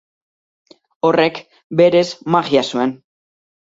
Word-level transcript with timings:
Horrek, 1.09 1.37
berez, 1.81 2.05
magia 2.37 2.65
zuen. 2.75 2.95